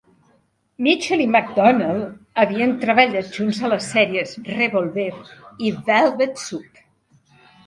Mitchell 0.85 1.19
i 1.25 1.27
McDonnell 1.33 1.99
havien 2.43 2.73
treballat 2.85 3.29
junts 3.37 3.61
a 3.61 3.71
les 3.75 3.91
sèries 3.97 4.33
"Revolver" 4.49 5.07
i" 5.69 5.71
Velvet 5.93 6.43
Soup". 6.47 6.83